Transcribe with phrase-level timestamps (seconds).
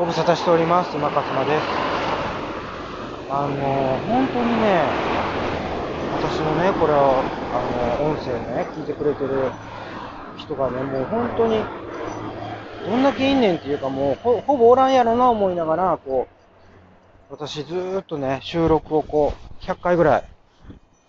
[0.00, 0.96] ご無沙汰しております。
[0.96, 1.66] 今勝間です。
[3.28, 4.82] あの、本当にね、
[6.16, 7.22] 私のね、これは、
[7.52, 9.52] あの、音声ね、聞いてくれてる
[10.38, 11.62] 人がね、もう本当に、
[12.88, 16.26] どんだけいんねんっていうか、もうほ、ほぼおらんやろな思いながら、こ
[17.28, 20.24] う、私ずーっとね、収録をこう、100回ぐらい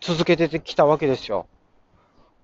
[0.02, 1.46] 続けてきたわけですよ。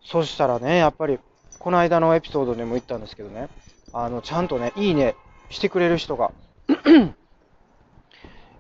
[0.02, 1.20] そしたらね、やっぱり、
[1.60, 3.50] この間のエピソードでも言ったんですけどね、
[3.92, 5.18] あの、ちゃんとね、いいね
[5.50, 6.32] してくれる人が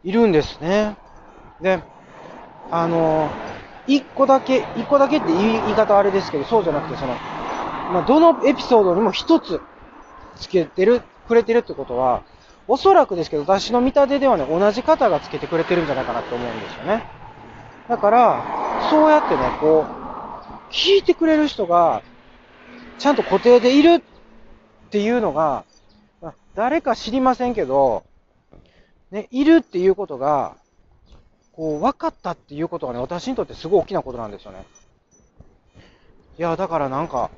[0.03, 0.95] いるんですね。
[1.61, 1.81] で、
[2.71, 3.29] あの、
[3.87, 9.61] 一個だけ、一個だけって言い言い方あれですけど、そうじゃなくて、その、まあ、どのエピソードにも一つ
[10.35, 12.23] つけてる、くれてるってことは、
[12.67, 17.03] おそらくですけど、私の見立てではね、同じ方がつけてくれてるんじゃないかなって思うんですよね。
[17.87, 18.43] だから、
[18.89, 22.03] そうやってね、こう、聞いてくれる人が、
[22.99, 24.01] ちゃんと固定でいるっ
[24.89, 25.63] ていうのが、
[26.57, 28.03] 誰か知りませんけど、
[29.11, 30.57] ね、いるっていうことが、
[31.51, 34.65] こう、分かったっていうことがね、私にとってすごい大きなことなんですよね。
[36.39, 37.29] いや、だからなんか、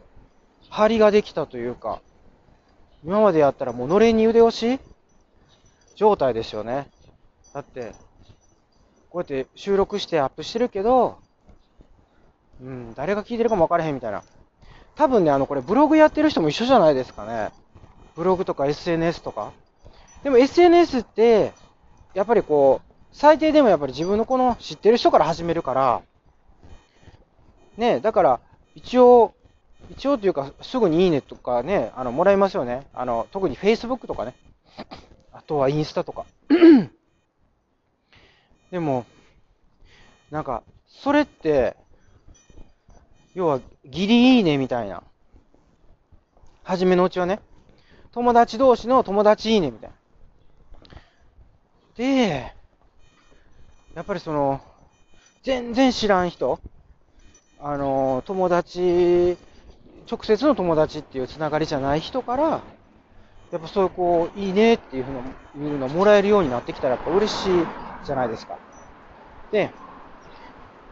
[0.70, 2.00] 張りができたというか、
[3.04, 4.80] 今までやったらもうのれんに腕押し
[5.98, 6.88] 状態ですよね。
[7.54, 7.92] だって、
[9.10, 11.18] こうやって収録してアップしてるけど、
[12.62, 14.24] うん、誰が聞いてるかも分からへんみたいな。
[14.96, 17.50] 多分ね、あの、これブログやってる人も一緒じゃないですかね。
[18.16, 19.52] ブログとか SNS とか。
[20.24, 21.54] でも SNS って、
[22.14, 26.02] やっぱりこう、最低でもやっぱり自分のこの知ってる人から始めるから、
[27.78, 28.40] ね、だから、
[28.76, 29.34] 一応、
[29.90, 32.86] 一応というか、すぐにいいねとかね、あの、もらいますよね。
[32.94, 34.36] あの、特に Facebook とかね。
[35.32, 36.26] あとはインスタとか。
[38.70, 39.06] でも、
[40.30, 41.76] なんか、それって、
[43.34, 45.04] 要は、ギリいいねみたいな。
[46.64, 47.40] 初めのうちはね、
[48.14, 49.96] 友達同士の友達いいねみたいな。
[51.96, 52.54] で、
[53.96, 54.62] やっぱりその、
[55.44, 56.60] 全然知らん人、
[57.60, 59.38] あの、友達、
[60.10, 62.62] 直接の友達っていうつながりじゃない人から、
[63.52, 65.20] やっぱそういうこう、いいねっていうふうな、
[65.72, 67.66] いうのをもらえるようになってきたらやっぱ嬉しい
[68.06, 68.58] じゃないですか。
[69.52, 69.72] で、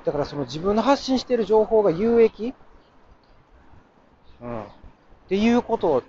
[0.05, 2.53] だからその自分の発信してる情報が有益？
[4.41, 4.63] うん。
[4.63, 4.65] っ
[5.29, 6.03] ていうことを、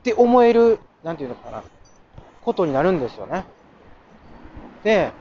[0.00, 1.62] って思える、なんていうのかな、
[2.42, 3.44] ことになるんですよね。
[4.82, 5.12] で、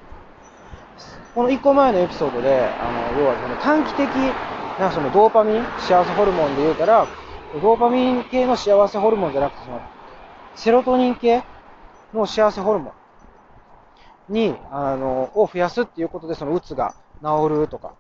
[1.36, 4.10] この1個前のエピソードで、あの、要はその短期的
[4.80, 7.08] なそのドーパミン、幸せホルモンで言うたら、
[7.62, 9.82] ドーパミン系の幸せホルモンじゃなくて、その、
[10.56, 11.44] セロトニン系
[12.14, 12.94] の幸せホルモ
[14.30, 17.96] ンに、あの、を増やすっていうことで、そのうつが治るとか、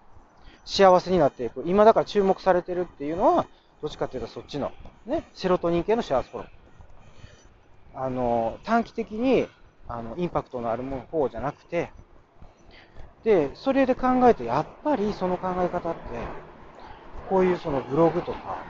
[0.66, 1.63] 幸せになっていく。
[1.66, 3.45] 今だから注目されてるっていうのは、
[3.81, 4.72] どっちかっていうとそっちの、
[5.06, 6.59] ね、セロトニン系の幸せホルモン。
[7.94, 9.47] あの、短期的に、
[9.88, 11.91] あの、インパクトのあるもの方じゃなくて、
[13.23, 16.00] で、それで考えて、やっぱりその考え方って、
[17.29, 18.63] こういうそのブログとか、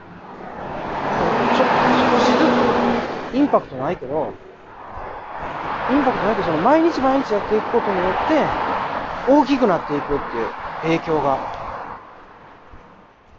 [1.52, 1.66] ちょ
[2.10, 2.76] 少しずつ、
[3.32, 4.32] インパクトないけど、
[5.88, 8.46] インパクトないけど、その毎日毎日やっていくことによって、
[9.26, 10.52] 大きくなっていくっていう
[10.82, 11.38] 影響が。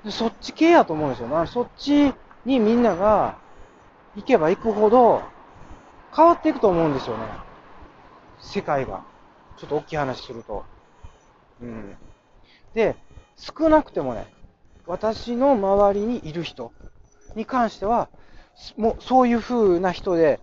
[0.03, 1.27] でそっち系やと思うんですよ。
[1.27, 2.13] まあ、そっち
[2.45, 3.37] にみんなが
[4.15, 5.21] 行けば行くほど
[6.16, 7.23] 変わっていくと思うんですよね。
[8.39, 9.03] 世界が。
[9.57, 10.63] ちょっと大きい話すると。
[11.61, 11.95] うん。
[12.73, 12.95] で、
[13.38, 14.25] 少なくてもね、
[14.88, 16.72] 私の周りにいる人
[17.35, 18.09] に関しては、
[18.77, 20.39] もうそういう風な人で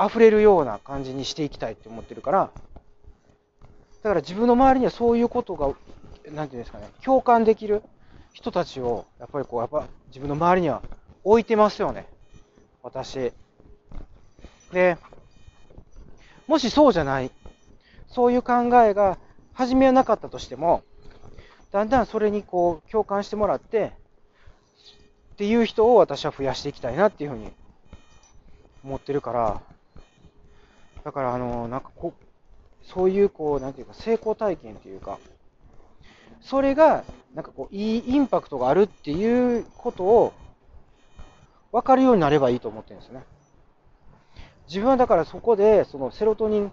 [0.00, 2.50] 溢れるような感じにしていきたいって思ってるから、
[4.02, 5.74] だから自分の周りにはそういうことが、
[6.32, 7.82] なんていうんですかね、共感できる
[8.32, 10.82] 人たちを、やっぱりこう、やっぱ自分の周りには
[11.24, 12.06] 置いてますよね。
[12.82, 13.32] 私。
[14.72, 14.98] で、
[16.46, 17.30] もしそうじゃない、
[18.08, 19.18] そういう考えが
[19.52, 20.82] 初めはなかったとしても、
[21.72, 23.92] だんだんそれにこう共感してもらって、
[25.32, 27.52] っていう人を私は増やしていきたいなっていうふうに
[28.82, 29.62] 思ってるから、
[31.04, 35.18] だからあの、なんかこう、そういうこう、なんていうか成功体験っていうか、
[36.40, 37.04] それが、
[37.34, 40.32] なんかこう、いいインパクトがあるっていうことを
[41.72, 43.22] 分かるようになればいいと思ってるんですね。
[44.68, 46.72] 自分はだからそこで、そのセロトニン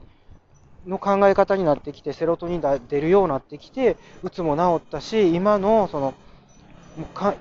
[0.86, 6.14] の考え方になってきて、セロトニンが出るようになってきて、うつも治ったし、今のその、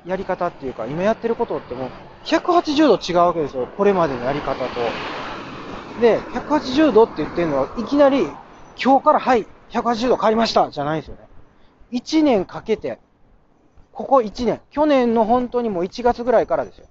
[0.06, 1.90] やり方っていうか、今やってることってもう
[2.24, 3.66] 180度違うわけですよ。
[3.66, 4.68] これまでのやり方と。
[6.00, 8.26] で、180度って言ってるのは、いきなり
[8.82, 11.28] 今日からはい、180度変わりましたじゃないですよね。
[11.92, 12.98] 1年かけて、
[13.92, 16.86] ここ1年、去年の本当にもう1月ぐらいからですよ。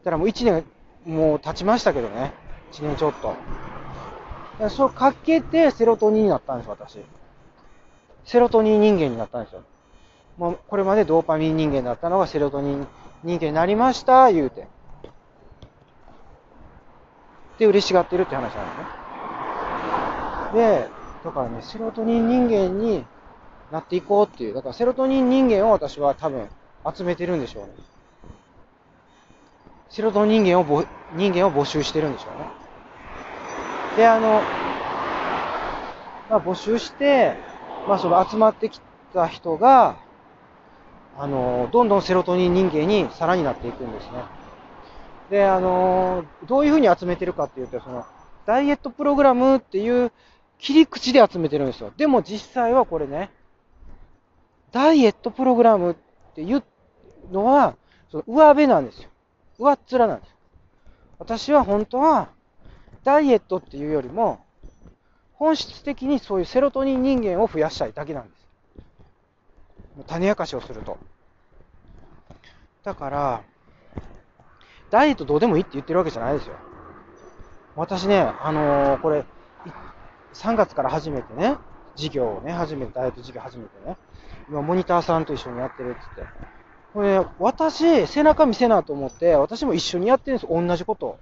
[0.00, 0.64] だからもう1年、
[1.06, 2.32] もう経ちましたけどね。
[2.72, 3.34] 1年ちょっと。
[4.70, 6.98] それかけてセロトニンになったんですよ、私。
[8.24, 9.62] セロトニン人間になったんですよ。
[10.38, 12.86] もうこれまでドーパミン人間だったのがセロトニン
[13.22, 14.66] 人間になりました、言うて。
[17.58, 18.52] で、嬉しがってるって話なんで
[20.52, 20.60] すね。
[20.60, 20.88] で、
[21.24, 23.04] だからね、セロトニン人間に
[23.70, 24.54] なっていこうっていう。
[24.54, 26.48] だからセロトニン人間を私は多分
[26.94, 27.70] 集めてるんでしょうね。
[29.88, 30.84] セロトニン人間をぼ
[31.14, 32.48] 人間を募集してるんでしょうね。
[33.96, 34.42] で、あの、
[36.28, 37.36] まあ、募集して、
[37.88, 38.80] まあ、その集まってき
[39.14, 39.96] た人が、
[41.18, 44.24] あの、どんどんセロトニン人間にさらになっていくんですね。
[45.30, 48.04] で、あの、どういうふうに集めてるかっていうと、その、
[48.44, 50.12] ダイエットプログラムっていう
[50.58, 51.92] 切り口で集めてるんですよ。
[51.96, 53.30] でも実際はこれね、
[54.72, 55.94] ダイエットプログラムっ
[56.34, 56.62] ていう
[57.32, 57.76] のは、
[58.10, 59.08] その上辺なんですよ。
[59.58, 60.34] 上っ面なんです。
[61.18, 62.28] 私は本当は、
[63.04, 64.40] ダイエットっていうよりも、
[65.34, 68.46] 本質的にそういうセロトニン人間を増やしたいだけなんです。
[70.06, 70.98] 種明かしをすると。
[72.84, 73.42] だから、
[74.90, 76.54] ダイエットどうでもいいって言ってるわけじゃないですよ。
[77.74, 79.24] 私ね、あのー、これ、
[80.34, 81.56] 3月から始めてね、
[81.94, 83.96] 事業をね、始めて、ダイエット事業始めてね、
[84.48, 86.55] 今、モニターさんと一緒にやってるって言って。
[86.96, 91.18] これ、ね、私、背中見せなと思って、私も一緒にやってるんです同じこと。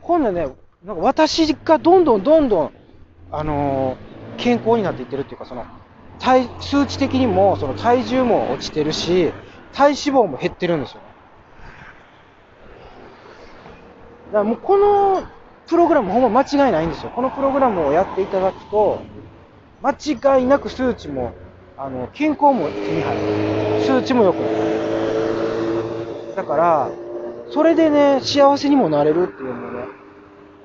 [0.00, 0.48] 今度ね、
[0.86, 2.70] なんか私がどんどんどんどん、
[3.30, 5.66] あのー、健康になっていってるっていうか、その、
[6.18, 9.34] 体、数値的にも、その体重も落ちてるし、
[9.74, 11.00] 体脂肪も減ってるんですよ。
[14.28, 15.24] だからもうこの
[15.66, 17.10] プログラムほんま間違いないんですよ。
[17.10, 18.98] このプログラムをやっていただくと、
[19.82, 21.32] 間違いなく数値も、
[21.76, 23.67] あの、健康も手に入る。
[23.88, 26.36] 数値も良くなる。
[26.36, 26.90] だから、
[27.50, 29.86] それでね、幸せにもなれるっていうのもね、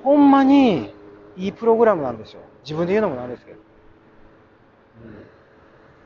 [0.02, 0.92] ほんまに
[1.38, 2.40] いいプログラムなんですよ。
[2.64, 3.58] 自分で言うのもなんですけど。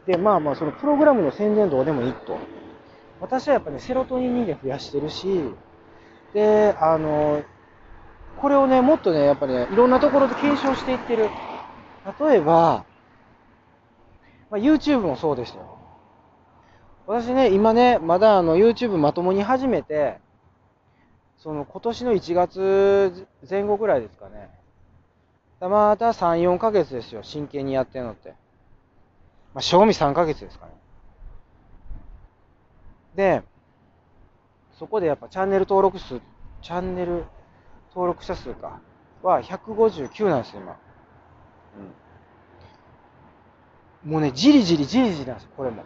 [0.06, 2.38] で、まあまあ、そのプログラムの宣伝どうでもいいと。
[3.20, 5.26] 私はやっぱね、セロトニン人間増やしてるし、
[6.32, 7.42] で、あの、
[8.40, 11.28] これをね、もっとね、やっぱりね、いろんなところで検証していってる。
[12.20, 12.84] 例えば、
[14.50, 15.77] まあ、YouTube もそうですよ。
[17.08, 20.18] 私ね、今ね、まだあの YouTube まともに始めて、
[21.38, 24.50] その今年の1月前後ぐらいですかね。
[25.58, 28.34] また3、4ヶ月ですよ、真剣にやってるのって。
[29.54, 30.72] まあ、賞味3ヶ月ですかね。
[33.14, 33.42] で、
[34.78, 36.20] そこでやっぱチャンネル登録数、
[36.60, 37.24] チャンネル
[37.88, 38.80] 登録者数か、
[39.22, 40.76] は159なんですよ、今。
[44.04, 44.12] うん。
[44.12, 45.84] もうね、じりじりじりじりなんですよ、これも。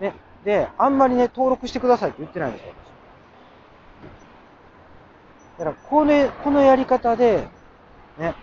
[0.00, 0.14] ね。
[0.44, 2.72] で、あんまりね、登録してくださいって言ってないんですよ、
[5.58, 7.46] だから、この、このやり方で、
[8.18, 8.34] ね、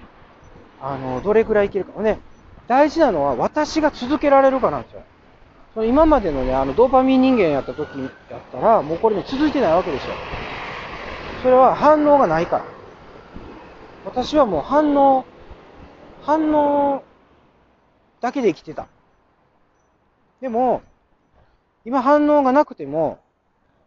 [0.82, 2.02] あの、どれくらいいけるか。
[2.02, 2.20] ね、
[2.68, 5.04] 大事なのは私が続けられるかなんですよ。
[5.74, 7.88] その今までのね、あの、ドーパミン人間やった時
[8.30, 10.14] やったら、もうこれね、続いてないわけですよ。
[11.44, 12.66] それは反応がないから。
[14.06, 15.26] 私はもう反応、
[16.24, 17.04] 反応
[18.20, 18.88] だけで生きてた。
[20.42, 20.82] でも、
[21.86, 23.20] 今反応がなくても、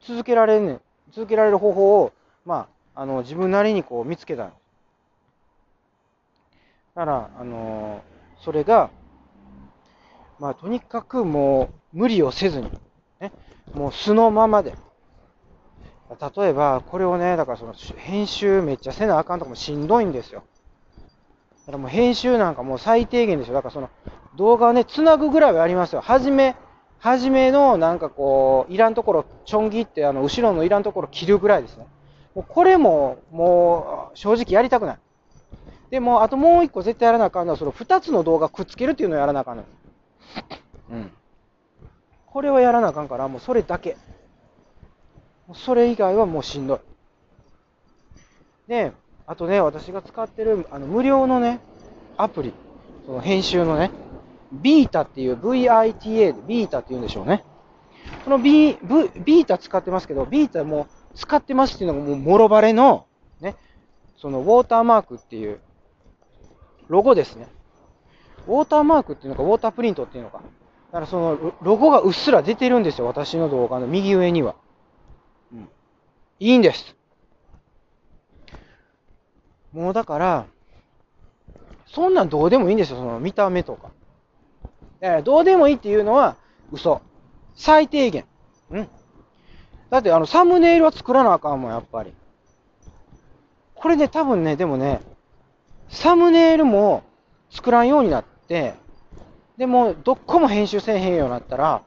[0.07, 0.81] 続けられんねん。
[1.13, 2.13] 続けられる方法を、
[2.45, 4.45] まあ、あの、自分なりにこう見つけた。
[4.45, 4.53] だ
[6.95, 8.91] から、あのーそれが、
[10.39, 12.71] まあ、とにかくもう無理をせずに、
[13.21, 13.33] ね、
[13.73, 14.75] もう素のままで。
[16.37, 20.43] 例えば、これをね、だからその編集めっちゃせなあかんとかもしんどいんですよ。
[21.61, 23.55] だからもう編集なんかもう最低限ですよ。
[23.55, 23.89] だからその
[24.37, 26.03] 動画をね、つなぐぐらいはありますよ。
[26.03, 26.55] はじめ、
[27.05, 31.87] はじめのなんかこう、いらんところ、ちょん切ってあの、後ろのいらんところ切るぐらいですね。
[32.35, 34.99] もうこれも、もう、正直やりたくない。
[35.91, 39.65] でも、あともう一個絶対やらなあかんのは、その二つの動画くっつけるっていうのをやらなあかんの。
[40.93, 41.11] うん。
[42.25, 43.99] これはやらなあかんから、もうそれだけ。
[45.55, 46.79] それ以外はもうしんどい。
[48.67, 48.93] で、
[49.27, 51.61] あとね、私が使ってる、あの、無料のね、
[52.17, 52.55] アプリ、
[53.05, 53.91] その編集のね、
[54.53, 57.45] ビータっていう VITA でビータって言うんでしょうね。
[58.25, 63.07] このビー、ビータ使ってますけど、ビータも使ってますっていうのがもうもろバレの、
[63.41, 63.57] ね、
[64.17, 65.61] そのウォーターマークっていう
[66.89, 67.49] ロゴですね。
[68.47, 70.39] ウォーターマークっていうのか、ウォータープリントっていうのか。
[70.39, 70.43] だ
[70.93, 74.55] からそのロゴがうっすら出てるんですよ、私の動画の右上には。
[75.53, 75.69] うん。
[76.41, 76.95] いいんです。
[79.73, 80.47] もうだから、
[81.87, 83.91] そんなんどうでもいいんですよ、その見た目とか。
[85.01, 86.37] えどうでもいいっていうのは
[86.73, 87.01] 嘘。
[87.55, 88.25] 最低限。
[88.71, 88.89] うん。
[89.91, 92.13] だってあの、サムネイルは作らなあかんもん、やっぱり。
[93.75, 95.01] これね、多分ね、でもね、
[95.89, 97.03] サムネイルも
[97.51, 98.75] 作らんようになって、
[99.57, 101.83] でも、どっこも編集せえへんようになったら、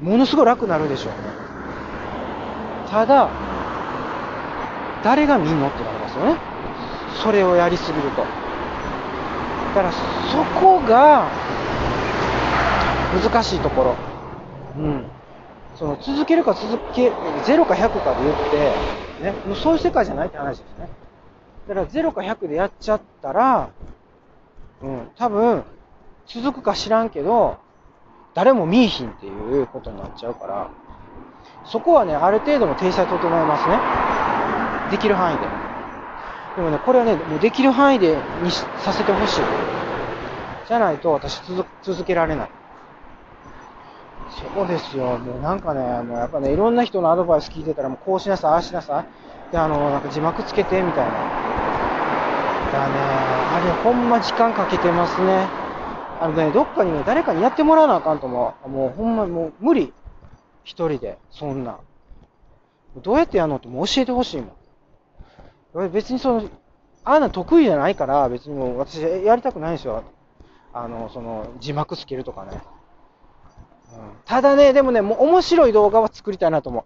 [0.00, 1.18] ものすごい楽になるでしょうね。
[2.90, 3.28] ただ、
[5.02, 6.36] 誰が見んのってなりますよね。
[7.22, 8.47] それをやりすぎると。
[9.68, 9.98] だから、そ
[10.60, 11.28] こが、
[13.22, 13.96] 難しいところ。
[14.78, 15.04] うん。
[15.76, 20.88] その、続けるか続け、0か100かで言って、ね、もうそういう世界じゃないって話ですね。
[21.68, 23.70] だから、0か100でやっちゃったら、
[24.82, 25.64] うん、多分、
[26.26, 27.58] 続くか知らんけど、
[28.34, 30.70] 誰も見いひんっていうことになっちゃうから、
[31.64, 33.78] そこはね、ある程度の体裁整えますね。
[34.90, 35.67] できる範囲で。
[36.58, 39.42] でもね、これはね、もうできる範囲でにさせてほしい。
[40.66, 41.40] じゃないと私
[41.82, 42.50] 続けられない。
[44.28, 45.18] そうですよ。
[45.18, 49.06] もうなんかね、もうやっぱね、いろんな人のアドバイス聞いてたら、もうこうしなさい、ああしなさ
[49.48, 49.52] い。
[49.52, 51.28] で、あの、なんか字幕つけて、みたいな。
[52.72, 55.48] だね、あれ、ほんま時間かけてますね。
[56.18, 58.68] あのね、どっかにね、誰かにやってもらわなあかんと思う。
[58.68, 59.92] もうほんま、もう無理。
[60.64, 61.78] 一人で、そんな。
[63.04, 64.50] どうやってやるのってもう教えてほしいもん。
[65.74, 66.48] 別にその、
[67.04, 70.02] ああいうの得意じゃないから、別にもう私やりたくないんですよ。
[70.72, 72.60] あの、その、字幕つけるとかね。
[73.92, 76.84] うん、ただね、でもね、もう面白い動画は作りたいなと思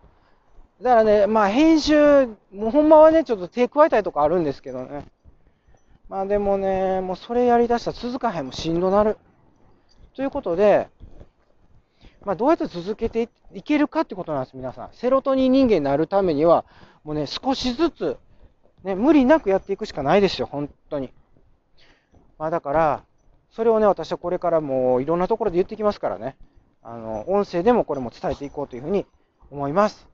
[0.81, 0.83] う。
[0.83, 5.07] だからね、まあ編集、もうほんまはね、ちょっと手加えたいとかあるんですけどね。
[6.09, 9.17] まあでもね、もうそれやりだしたら続かへん、もうしんどなる。
[10.15, 10.89] ということで、
[12.25, 14.89] まあどうやって続けていけるかってことなんです、皆さん。
[14.93, 16.65] セロトニン人間になるためには、
[17.05, 18.17] もうね、少しずつ、
[18.85, 21.13] ね、無理なくやっていくしかないですよ、本当に。
[22.39, 23.05] まあだから、
[23.51, 26.37] それをね、私はこれからもいろんなところで言ってきますからね。
[26.83, 29.07] あの、音声でもこれも伝えていこうというふうに
[29.51, 30.09] 思います。